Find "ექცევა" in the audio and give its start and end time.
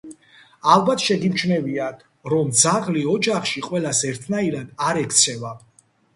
5.05-5.55